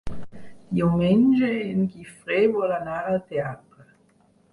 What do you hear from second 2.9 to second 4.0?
al teatre.